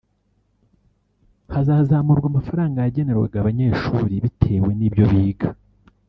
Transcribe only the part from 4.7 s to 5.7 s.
n’ibyo biga